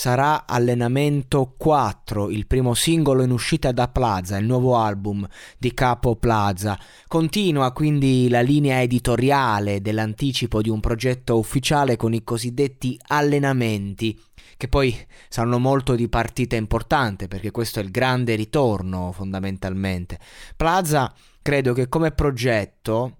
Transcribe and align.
Sarà 0.00 0.46
Allenamento 0.46 1.56
4, 1.58 2.30
il 2.30 2.46
primo 2.46 2.72
singolo 2.72 3.22
in 3.22 3.30
uscita 3.30 3.70
da 3.70 3.88
Plaza, 3.88 4.38
il 4.38 4.46
nuovo 4.46 4.78
album 4.78 5.28
di 5.58 5.74
Capo 5.74 6.16
Plaza. 6.16 6.78
Continua 7.06 7.70
quindi 7.72 8.30
la 8.30 8.40
linea 8.40 8.80
editoriale 8.80 9.82
dell'anticipo 9.82 10.62
di 10.62 10.70
un 10.70 10.80
progetto 10.80 11.36
ufficiale 11.36 11.96
con 11.96 12.14
i 12.14 12.24
cosiddetti 12.24 12.98
allenamenti, 13.08 14.18
che 14.56 14.68
poi 14.68 14.96
saranno 15.28 15.58
molto 15.58 15.94
di 15.94 16.08
partita 16.08 16.56
importante 16.56 17.28
perché 17.28 17.50
questo 17.50 17.78
è 17.80 17.82
il 17.82 17.90
grande 17.90 18.36
ritorno 18.36 19.12
fondamentalmente. 19.12 20.18
Plaza 20.56 21.12
credo 21.42 21.74
che 21.74 21.90
come 21.90 22.10
progetto 22.12 23.16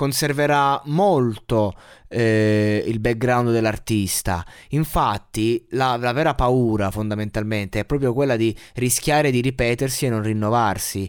conserverà 0.00 0.80
molto 0.86 1.74
eh, 2.08 2.82
il 2.86 3.00
background 3.00 3.52
dell'artista. 3.52 4.42
Infatti, 4.70 5.66
la, 5.72 5.98
la, 5.98 6.12
vera 6.12 6.34
paura 6.34 6.90
fondamentalmente 6.90 7.80
è 7.80 7.84
proprio 7.84 8.14
quella 8.14 8.36
di 8.36 8.56
rischiare 8.76 9.30
di 9.30 9.42
ripetersi 9.42 10.06
e 10.06 10.08
non 10.08 10.22
rinnovarsi. 10.22 11.06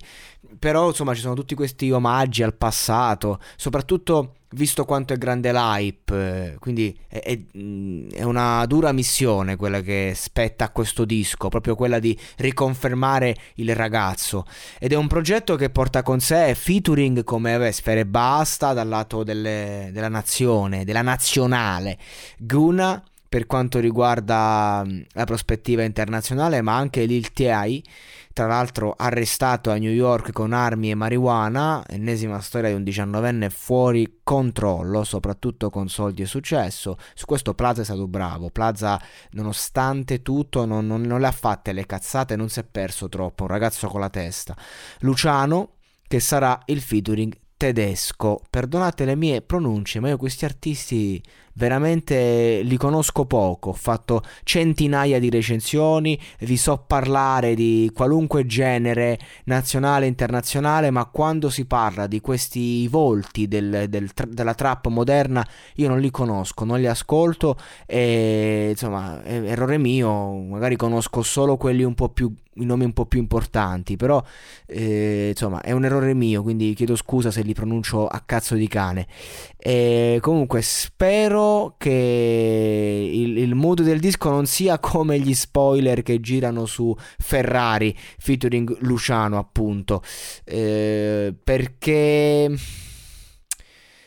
Però, 0.62 0.90
insomma, 0.90 1.16
ci 1.16 1.22
sono 1.22 1.34
tutti 1.34 1.56
questi 1.56 1.90
omaggi 1.90 2.44
al 2.44 2.54
passato, 2.54 3.40
soprattutto 3.56 4.36
visto 4.52 4.86
quanto 4.86 5.14
è 5.14 5.18
grande 5.18 5.52
l'hype, 5.52 6.58
quindi 6.60 6.96
è, 7.08 7.20
è, 7.20 7.40
mm, 7.58 8.10
è, 8.12 8.22
una 8.22 8.64
dura 8.68 8.92
missione 8.92 9.56
quella 9.56 9.82
che 9.82 10.14
spetta 10.16 10.66
a 10.66 10.70
questo 10.70 11.04
disco, 11.04 11.50
proprio 11.50 11.74
quella 11.74 11.98
di 11.98 12.16
riconfermare 12.38 13.36
il 13.56 13.74
ragazzo. 13.76 14.46
Ed 14.78 14.92
è 14.92 14.96
un 14.96 15.08
progetto 15.08 15.56
che 15.56 15.72
porta 15.72 16.04
con 16.04 16.20
sé 16.20 16.54
featuring 16.54 17.24
come 17.24 17.58
beh, 17.58 17.72
Sfere 17.72 18.06
Basta 18.06 18.74
dal 18.74 18.88
lato 18.88 19.24
delle, 19.24 19.90
della 19.92 20.10
nazione, 20.10 20.86
della 20.86 21.02
nazionale, 21.02 21.98
Guna 22.38 23.04
per 23.32 23.46
quanto 23.46 23.80
riguarda 23.80 24.84
mm, 24.86 25.04
la 25.14 25.24
prospettiva 25.24 25.84
internazionale, 25.84 26.62
ma 26.62 26.76
anche 26.76 27.06
Lil 27.06 27.32
T.I., 27.32 27.82
tra 28.34 28.46
l'altro 28.46 28.94
arrestato 28.98 29.72
a 29.72 29.78
New 29.78 29.90
York 29.90 30.34
con 30.34 30.52
armi 30.52 30.92
e 30.92 30.96
marijuana, 30.96 31.82
ennesima 31.88 32.42
storia 32.42 32.68
di 32.68 32.76
un 32.76 32.84
diciannovenne 32.84 33.50
fuori 33.50 34.20
controllo, 34.22 35.06
soprattutto 35.06 35.70
con 35.70 35.88
soldi 35.88 36.24
e 36.24 36.26
successo. 36.26 36.98
Su 37.14 37.26
questo 37.26 37.54
Plaza 37.54 37.80
è 37.80 37.86
stato 37.86 38.06
bravo, 38.06 38.50
Plaza 38.50 39.02
nonostante 39.32 40.22
tutto 40.22 40.66
non, 40.66 40.86
non, 40.86 41.02
non 41.02 41.22
le 41.22 41.28
ha 41.28 41.32
fatte 41.32 41.72
le 41.72 41.86
cazzate, 41.86 42.36
non 42.36 42.50
si 42.50 42.60
è 42.60 42.66
perso 42.66 43.08
troppo, 43.08 43.44
un 43.44 43.50
ragazzo 43.50 43.88
con 43.88 44.02
la 44.02 44.10
testa. 44.10 44.58
Luciano, 45.00 45.76
che 46.06 46.20
sarà 46.20 46.60
il 46.66 46.82
featuring 46.82 47.34
tedesco. 47.62 48.42
Perdonate 48.50 49.06
le 49.06 49.16
mie 49.16 49.44
pronunce, 49.44 50.00
ma 50.00 50.10
io 50.10 50.18
questi 50.18 50.46
artisti 50.46 51.22
veramente 51.54 52.62
li 52.64 52.76
conosco 52.76 53.26
poco. 53.26 53.70
Ho 53.70 53.74
fatto 53.74 54.24
centinaia 54.44 55.20
di 55.20 55.30
recensioni, 55.30 56.20
vi 56.40 56.58
so 56.58 56.84
parlare 56.88 57.54
di 57.54 57.92
qualunque 57.94 58.48
genere, 58.48 59.20
nazionale 59.44 60.08
internazionale, 60.08 60.90
ma 60.90 61.06
quando 61.06 61.52
si 61.52 61.66
parla 61.66 62.08
di 62.08 62.20
questi 62.20 62.88
volti 62.88 63.48
del, 63.48 63.86
del, 63.90 64.10
della 64.30 64.56
trap 64.56 64.88
moderna, 64.88 65.48
io 65.76 65.88
non 65.88 66.00
li 66.00 66.10
conosco, 66.10 66.66
non 66.66 66.80
li 66.80 66.88
ascolto 66.88 67.58
e 67.86 68.70
insomma, 68.72 69.24
errore 69.24 69.78
mio, 69.78 70.34
magari 70.34 70.76
conosco 70.76 71.22
solo 71.22 71.58
quelli 71.58 71.84
un 71.84 71.94
po' 71.94 72.10
più 72.10 72.34
i 72.56 72.66
nomi 72.66 72.84
un 72.84 72.92
po' 72.92 73.06
più 73.06 73.20
importanti, 73.20 73.96
però 73.96 74.22
eh, 74.68 75.30
insomma 75.30 75.62
è 75.62 75.72
un 75.72 75.86
errore 75.86 76.14
mio, 76.14 76.44
quindi 76.44 76.74
chiedo 76.74 76.96
scusa 76.96 77.32
se 77.32 77.42
li 77.44 77.54
pronuncio 77.54 78.08
a 78.08 78.22
cazzo 78.26 78.56
di 78.56 78.68
cane. 78.68 79.08
E 79.58 80.18
comunque 80.22 80.62
spero 80.62 81.76
che 81.78 83.10
il, 83.14 83.38
il 83.38 83.56
mood 83.56 83.82
del 83.82 84.00
disco 84.00 84.30
non 84.30 84.46
sia 84.46 84.80
come 84.80 85.20
gli 85.20 85.34
spoiler 85.34 86.04
che 86.04 86.20
girano 86.20 86.66
su 86.66 86.96
Ferrari 87.20 87.96
featuring 88.18 88.78
Luciano, 88.82 89.38
appunto, 89.38 90.04
eh, 90.44 91.34
perché 91.42 92.54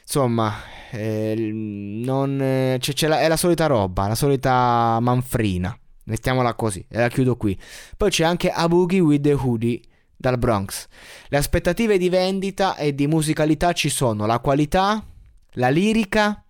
insomma 0.03 0.53
eh, 0.91 1.34
non, 1.37 2.77
c'è 2.78 3.09
la, 3.09 3.21
è 3.21 3.28
la 3.28 3.37
solita 3.37 3.66
roba, 3.66 4.06
la 4.06 4.15
solita 4.15 4.99
manfrina. 5.00 5.77
Mettiamola 6.04 6.54
così, 6.54 6.84
e 6.88 6.98
la 6.98 7.09
chiudo 7.09 7.37
qui. 7.37 7.59
Poi 7.97 8.10
c'è 8.10 8.25
anche 8.25 8.50
A 8.50 8.69
Boogie 8.69 9.00
with 9.00 9.22
the 9.22 9.32
Hoodie 9.32 9.81
dal 10.16 10.38
Bronx. 10.38 10.87
Le 11.28 11.37
aspettative 11.37 11.98
di 11.98 12.09
vendita 12.09 12.76
e 12.76 12.94
di 12.94 13.06
musicalità 13.06 13.72
ci 13.72 13.88
sono, 13.88 14.26
la 14.26 14.38
qualità, 14.38 15.04
la 15.53 15.69
lirica. 15.69 16.44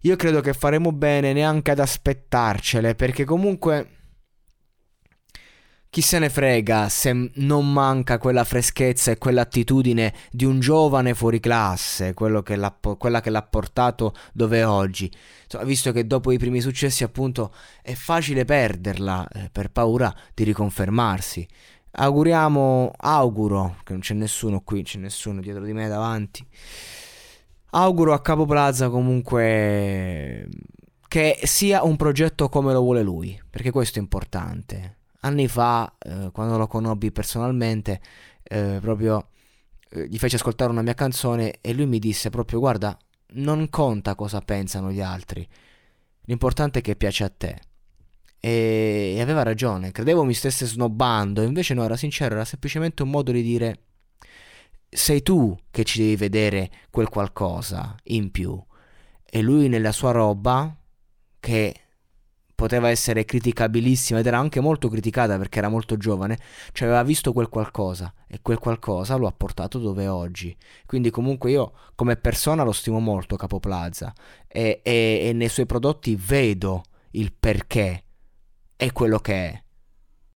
Io 0.00 0.16
credo 0.16 0.40
che 0.40 0.54
faremo 0.54 0.92
bene 0.92 1.32
neanche 1.32 1.70
ad 1.70 1.78
aspettarcele, 1.78 2.94
perché 2.94 3.24
comunque 3.24 3.99
chi 5.90 6.02
se 6.02 6.20
ne 6.20 6.30
frega 6.30 6.88
se 6.88 7.30
non 7.34 7.72
manca 7.72 8.18
quella 8.18 8.44
freschezza 8.44 9.10
e 9.10 9.18
quell'attitudine 9.18 10.14
di 10.30 10.44
un 10.44 10.60
giovane 10.60 11.14
fuori 11.14 11.40
classe, 11.40 12.14
che 12.14 12.58
quella 12.96 13.20
che 13.20 13.30
l'ha 13.30 13.42
portato 13.42 14.14
dove 14.32 14.58
è 14.58 14.66
oggi. 14.66 15.10
Insomma, 15.42 15.64
visto 15.64 15.90
che 15.90 16.06
dopo 16.06 16.30
i 16.30 16.38
primi 16.38 16.60
successi, 16.60 17.02
appunto, 17.02 17.52
è 17.82 17.94
facile 17.94 18.44
perderla 18.44 19.26
eh, 19.26 19.48
per 19.50 19.72
paura 19.72 20.14
di 20.32 20.44
riconfermarsi. 20.44 21.46
Auguriamo, 21.92 22.92
auguro, 22.96 23.78
che 23.82 23.92
non 23.92 24.00
c'è 24.00 24.14
nessuno 24.14 24.60
qui, 24.60 24.84
c'è 24.84 24.98
nessuno 24.98 25.40
dietro 25.40 25.64
di 25.64 25.72
me 25.72 25.88
davanti. 25.88 26.46
Auguro 27.70 28.12
a 28.12 28.20
Capo 28.20 28.46
Plaza 28.46 28.88
comunque 28.90 30.48
che 31.08 31.40
sia 31.42 31.82
un 31.82 31.96
progetto 31.96 32.48
come 32.48 32.72
lo 32.72 32.80
vuole 32.80 33.02
lui, 33.02 33.40
perché 33.50 33.72
questo 33.72 33.98
è 33.98 34.02
importante 34.02 34.98
anni 35.20 35.48
fa, 35.48 35.96
eh, 35.98 36.30
quando 36.32 36.56
lo 36.56 36.66
conobbi 36.66 37.10
personalmente, 37.12 38.00
eh, 38.42 38.78
proprio 38.80 39.28
eh, 39.90 40.08
gli 40.08 40.18
feci 40.18 40.36
ascoltare 40.36 40.70
una 40.70 40.82
mia 40.82 40.94
canzone 40.94 41.58
e 41.60 41.72
lui 41.72 41.86
mi 41.86 41.98
disse 41.98 42.30
proprio 42.30 42.58
guarda, 42.58 42.96
non 43.32 43.68
conta 43.68 44.14
cosa 44.14 44.40
pensano 44.40 44.90
gli 44.90 45.00
altri, 45.00 45.46
l'importante 46.24 46.80
è 46.80 46.82
che 46.82 46.96
piace 46.96 47.24
a 47.24 47.30
te. 47.30 47.60
E, 48.42 49.14
e 49.16 49.20
aveva 49.20 49.42
ragione, 49.42 49.92
credevo 49.92 50.24
mi 50.24 50.34
stesse 50.34 50.64
snobbando, 50.64 51.42
invece 51.42 51.74
no, 51.74 51.84
era 51.84 51.96
sincero, 51.96 52.34
era 52.34 52.44
semplicemente 52.44 53.02
un 53.02 53.10
modo 53.10 53.32
di 53.32 53.42
dire 53.42 53.82
sei 54.90 55.22
tu 55.22 55.56
che 55.70 55.84
ci 55.84 56.00
devi 56.00 56.16
vedere 56.16 56.70
quel 56.90 57.08
qualcosa 57.08 57.94
in 58.04 58.30
più. 58.30 58.60
E 59.24 59.42
lui 59.42 59.68
nella 59.68 59.92
sua 59.92 60.10
roba, 60.10 60.76
che 61.38 61.74
poteva 62.60 62.90
essere 62.90 63.24
criticabilissima 63.24 64.18
ed 64.18 64.26
era 64.26 64.36
anche 64.36 64.60
molto 64.60 64.90
criticata 64.90 65.38
perché 65.38 65.60
era 65.60 65.70
molto 65.70 65.96
giovane, 65.96 66.38
cioè 66.72 66.88
aveva 66.88 67.02
visto 67.02 67.32
quel 67.32 67.48
qualcosa 67.48 68.12
e 68.26 68.40
quel 68.42 68.58
qualcosa 68.58 69.16
lo 69.16 69.26
ha 69.26 69.32
portato 69.32 69.78
dove 69.78 70.02
è 70.02 70.10
oggi. 70.10 70.54
Quindi 70.84 71.08
comunque 71.08 71.52
io 71.52 71.72
come 71.94 72.16
persona 72.16 72.62
lo 72.62 72.72
stimo 72.72 73.00
molto 73.00 73.36
Capo 73.36 73.60
Plaza 73.60 74.12
e, 74.46 74.80
e, 74.82 75.20
e 75.22 75.32
nei 75.32 75.48
suoi 75.48 75.64
prodotti 75.64 76.14
vedo 76.16 76.82
il 77.12 77.32
perché 77.32 78.04
è 78.76 78.92
quello 78.92 79.20
che 79.20 79.32
è. 79.32 79.62